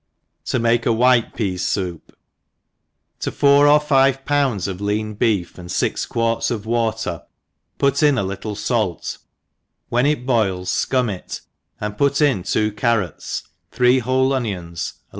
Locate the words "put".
7.77-8.01, 11.99-12.19